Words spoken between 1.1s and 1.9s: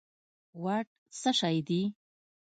څه شی دي